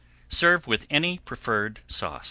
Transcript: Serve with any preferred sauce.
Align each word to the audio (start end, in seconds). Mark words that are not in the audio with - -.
Serve 0.29 0.65
with 0.65 0.87
any 0.89 1.19
preferred 1.19 1.81
sauce. 1.85 2.19